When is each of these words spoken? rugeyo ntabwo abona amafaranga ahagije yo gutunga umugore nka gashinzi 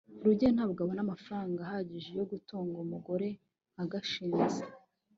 rugeyo 0.25 0.51
ntabwo 0.55 0.79
abona 0.81 1.01
amafaranga 1.03 1.59
ahagije 1.63 2.09
yo 2.19 2.25
gutunga 2.31 2.75
umugore 2.85 3.27
nka 3.73 3.85
gashinzi 3.91 4.61